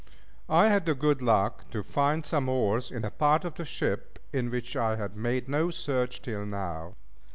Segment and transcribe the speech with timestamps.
[0.49, 4.17] I had the good luck to find some oars in a part of the ship,
[4.33, 6.95] in which I had made no search till now.